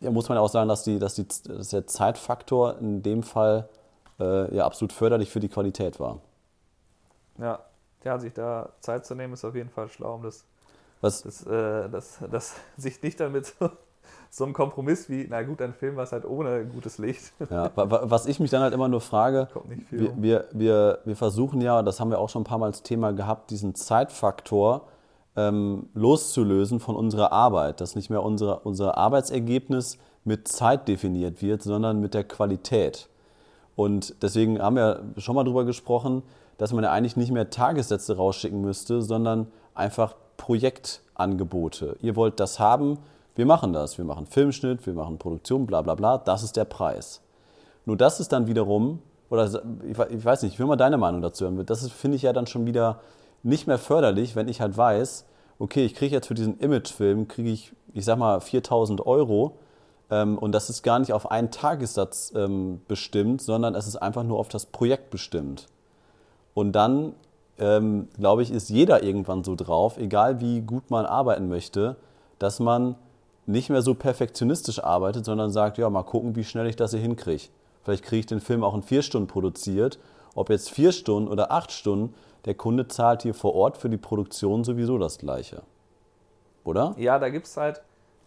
[0.00, 3.68] ja, muss man auch sagen, dass, die, dass, die, dass der Zeitfaktor in dem Fall
[4.20, 6.20] äh, ja absolut förderlich für die Qualität war.
[7.38, 7.60] Ja,
[8.04, 10.44] ja, sich da Zeit zu nehmen, ist auf jeden Fall schlau, um das,
[11.00, 11.22] Was?
[11.22, 13.70] das, äh, das, das sich nicht damit so,
[14.30, 17.32] so einem Kompromiss wie, na gut, ein Film war es halt ohne gutes Licht.
[17.50, 19.48] Ja, was ich mich dann halt immer nur frage,
[19.90, 22.82] wir, wir, wir, wir versuchen ja, das haben wir auch schon ein paar Mal als
[22.82, 24.86] Thema gehabt, diesen Zeitfaktor
[25.38, 31.62] ähm, loszulösen von unserer Arbeit, dass nicht mehr unsere, unser Arbeitsergebnis mit Zeit definiert wird,
[31.62, 33.08] sondern mit der Qualität.
[33.76, 36.24] Und deswegen haben wir schon mal darüber gesprochen,
[36.56, 39.46] dass man ja eigentlich nicht mehr Tagessätze rausschicken müsste, sondern
[39.76, 41.96] einfach Projektangebote.
[42.00, 42.98] Ihr wollt das haben,
[43.36, 43.96] wir machen das.
[43.96, 46.18] Wir machen Filmschnitt, wir machen Produktion, bla bla bla.
[46.18, 47.20] Das ist der Preis.
[47.86, 48.98] Nur das ist dann wiederum,
[49.30, 51.64] oder ich weiß nicht, ich will mal deine Meinung dazu hören.
[51.64, 52.98] Das finde ich ja dann schon wieder
[53.42, 55.24] nicht mehr förderlich, wenn ich halt weiß,
[55.58, 59.58] okay, ich kriege jetzt für diesen Imagefilm, kriege ich, ich sag mal, 4000 Euro.
[60.10, 64.24] Ähm, und das ist gar nicht auf einen Tagessatz ähm, bestimmt, sondern es ist einfach
[64.24, 65.66] nur auf das Projekt bestimmt.
[66.54, 67.14] Und dann,
[67.58, 71.96] ähm, glaube ich, ist jeder irgendwann so drauf, egal wie gut man arbeiten möchte,
[72.38, 72.96] dass man
[73.46, 77.00] nicht mehr so perfektionistisch arbeitet, sondern sagt, ja, mal gucken, wie schnell ich das hier
[77.00, 77.44] hinkriege.
[77.82, 79.98] Vielleicht kriege ich den Film auch in vier Stunden produziert.
[80.38, 83.96] Ob jetzt vier Stunden oder acht Stunden, der Kunde zahlt hier vor Ort für die
[83.96, 85.62] Produktion sowieso das Gleiche.
[86.62, 86.94] Oder?
[86.96, 87.82] Ja, da gibt es halt,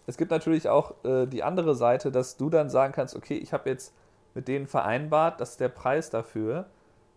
[0.07, 3.53] es gibt natürlich auch äh, die andere Seite, dass du dann sagen kannst, okay, ich
[3.53, 3.93] habe jetzt
[4.33, 6.65] mit denen vereinbart, das ist der Preis dafür,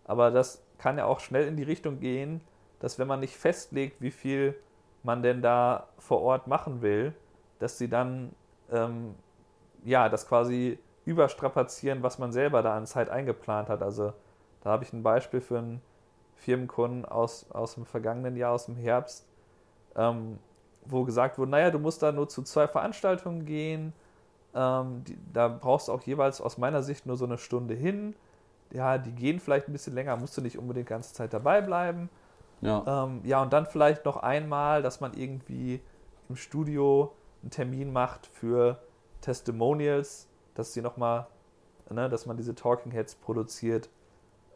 [0.05, 2.39] aber das kann ja auch schnell in die Richtung gehen,
[2.79, 4.55] dass wenn man nicht festlegt, wie viel
[5.03, 7.13] man denn da vor Ort machen will,
[7.59, 8.31] dass sie dann
[8.71, 9.15] ähm,
[9.83, 13.81] ja das quasi überstrapazieren, was man selber da an Zeit eingeplant hat.
[13.81, 14.13] Also
[14.65, 15.81] da habe ich ein Beispiel für einen
[16.35, 19.25] Firmenkunden aus, aus dem vergangenen Jahr, aus dem Herbst,
[19.95, 20.39] ähm,
[20.85, 23.93] wo gesagt wurde, naja, du musst da nur zu zwei Veranstaltungen gehen,
[24.53, 28.13] ähm, die, da brauchst du auch jeweils aus meiner Sicht nur so eine Stunde hin
[28.71, 31.61] ja, die gehen vielleicht ein bisschen länger, musst du nicht unbedingt die ganze Zeit dabei
[31.61, 32.09] bleiben.
[32.61, 33.05] Ja.
[33.05, 35.81] Ähm, ja, und dann vielleicht noch einmal, dass man irgendwie
[36.29, 38.79] im Studio einen Termin macht für
[39.21, 41.27] Testimonials, dass sie nochmal,
[41.89, 43.89] ne, dass man diese Talking Heads produziert.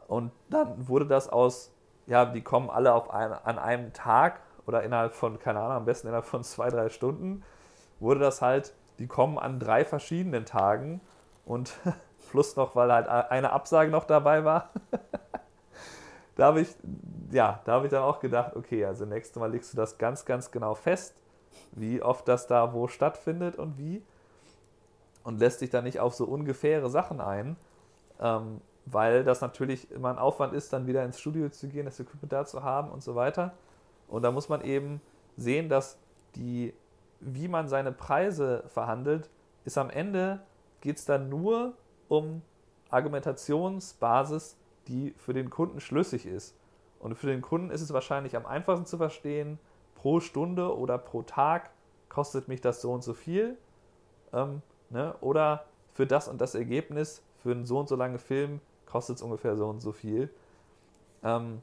[0.10, 1.72] Und dann wurde das aus,
[2.08, 5.86] ja, die kommen alle auf ein, an einem Tag oder innerhalb von, keine Ahnung, am
[5.86, 7.44] besten innerhalb von zwei, drei Stunden,
[8.00, 11.00] wurde das halt, die kommen an drei verschiedenen Tagen
[11.46, 11.78] und
[12.32, 14.72] plus noch, weil halt eine Absage noch dabei war.
[16.36, 16.76] da habe ich,
[17.30, 20.26] ja, da habe ich dann auch gedacht, okay, also nächstes Mal legst du das ganz,
[20.26, 21.16] ganz genau fest,
[21.74, 24.04] wie oft das da wo stattfindet und wie.
[25.24, 27.58] Und lässt dich dann nicht auf so ungefähre Sachen ein,
[28.20, 32.00] ähm, weil das natürlich immer ein Aufwand ist, dann wieder ins Studio zu gehen, das
[32.00, 33.54] Equipment da zu haben und so weiter.
[34.08, 35.02] Und da muss man eben
[35.38, 35.98] sehen, dass
[36.36, 36.74] die,
[37.20, 39.30] wie man seine Preise verhandelt,
[39.66, 40.42] ist am Ende
[40.82, 41.74] geht es dann nur
[42.08, 42.42] um
[42.90, 46.56] Argumentationsbasis, die für den Kunden schlüssig ist.
[47.00, 49.60] Und für den Kunden ist es wahrscheinlich am einfachsten zu verstehen,
[49.96, 51.72] pro Stunde oder pro Tag
[52.08, 53.58] kostet mich das so und so viel.
[54.34, 55.16] Ähm, ne?
[55.22, 59.22] Oder für das und das Ergebnis, für einen so und so langen Film, kostet es
[59.22, 60.30] ungefähr so und so viel.
[61.24, 61.62] Ähm,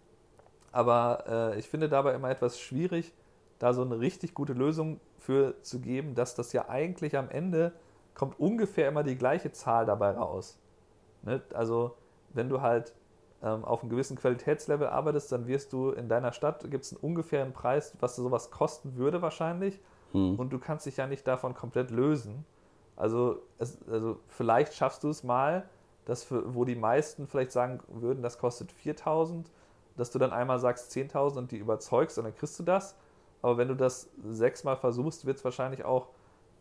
[0.72, 3.12] aber äh, ich finde dabei immer etwas schwierig,
[3.58, 7.72] da so eine richtig gute Lösung für zu geben, dass das ja eigentlich am Ende
[8.14, 10.58] kommt ungefähr immer die gleiche Zahl dabei raus.
[11.22, 11.42] Ne?
[11.52, 11.96] Also
[12.32, 12.94] wenn du halt
[13.42, 17.00] ähm, auf einem gewissen Qualitätslevel arbeitest, dann wirst du in deiner Stadt, gibt es einen
[17.00, 19.80] ungefähren Preis, was sowas kosten würde wahrscheinlich.
[20.12, 20.38] Hm.
[20.38, 22.44] Und du kannst dich ja nicht davon komplett lösen.
[22.96, 25.68] Also, es, also vielleicht schaffst du es mal,
[26.06, 29.50] dass für, wo die meisten vielleicht sagen würden, das kostet 4000,
[29.96, 32.96] dass du dann einmal sagst 10.000 und die überzeugst und dann kriegst du das.
[33.42, 36.08] Aber wenn du das sechsmal versuchst, wird es wahrscheinlich auch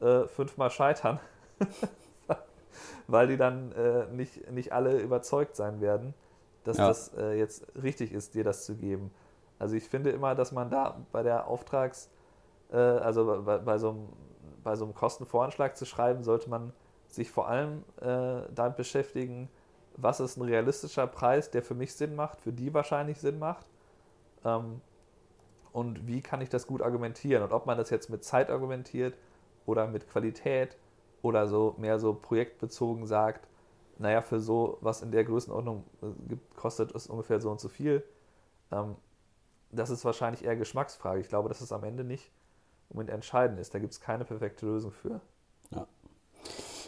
[0.01, 1.19] äh, fünfmal scheitern.
[3.07, 6.13] weil die dann äh, nicht, nicht alle überzeugt sein werden,
[6.63, 6.87] dass ja.
[6.87, 9.11] das äh, jetzt richtig ist, dir das zu geben.
[9.59, 12.09] Also ich finde immer, dass man da bei der Auftrags-,
[12.71, 14.09] äh, also bei, bei, so einem,
[14.63, 16.73] bei so einem Kostenvoranschlag zu schreiben, sollte man
[17.15, 19.49] sich vor allem äh, damit beschäftigen,
[19.97, 23.65] was ist ein realistischer Preis, der für mich Sinn macht, für die wahrscheinlich Sinn macht.
[24.43, 24.81] Ähm,
[25.71, 27.43] und wie kann ich das gut argumentieren?
[27.43, 29.15] Und ob man das jetzt mit Zeit argumentiert
[29.65, 30.77] oder mit Qualität
[31.21, 33.47] oder so mehr so projektbezogen sagt,
[33.97, 38.03] naja, für so was in der Größenordnung äh, kostet es ungefähr so und so viel.
[38.71, 38.95] Ähm,
[39.71, 41.19] das ist wahrscheinlich eher Geschmacksfrage.
[41.19, 42.31] Ich glaube, dass es am Ende nicht
[42.89, 43.73] unbedingt entscheidend ist.
[43.73, 45.21] Da gibt es keine perfekte Lösung für.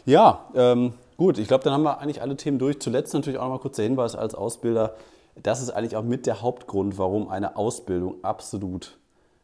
[0.08, 1.36] Ja, ähm, gut.
[1.36, 2.80] Ich glaube, dann haben wir eigentlich alle Themen durch.
[2.80, 4.94] Zuletzt natürlich auch noch mal kurz der Hinweis als Ausbilder.
[5.42, 8.96] Das ist eigentlich auch mit der Hauptgrund, warum eine Ausbildung absolut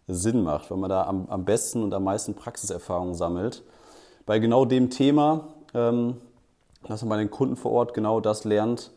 [0.07, 3.63] Sinn macht, weil man da am, am besten und am meisten Praxiserfahrung sammelt
[4.25, 6.17] bei genau dem Thema, ähm,
[6.89, 8.91] dass man bei den Kunden vor Ort genau das lernt.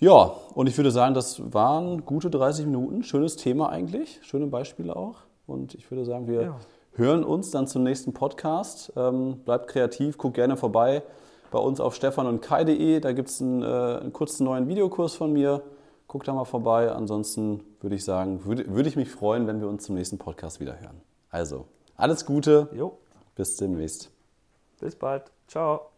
[0.00, 3.04] Ja, und ich würde sagen, das waren gute 30 Minuten.
[3.04, 5.16] Schönes Thema eigentlich, schöne Beispiele auch.
[5.46, 6.56] Und ich würde sagen, wir ja.
[6.92, 8.92] Hören uns dann zum nächsten Podcast.
[8.96, 11.02] Ähm, bleibt kreativ, guckt gerne vorbei
[11.50, 13.00] bei uns auf stefan und kai.de.
[13.00, 15.62] Da gibt es einen, äh, einen kurzen neuen Videokurs von mir.
[16.06, 16.90] Guckt da mal vorbei.
[16.90, 20.60] Ansonsten würde ich sagen, würde, würde ich mich freuen, wenn wir uns zum nächsten Podcast
[20.60, 21.00] wieder hören.
[21.30, 22.68] Also, alles Gute.
[22.72, 22.98] Jo.
[23.34, 24.10] Bis demnächst.
[24.80, 25.30] Bis bald.
[25.46, 25.90] Ciao.